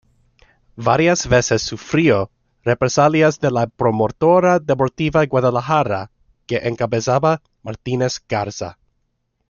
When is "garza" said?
8.27-8.79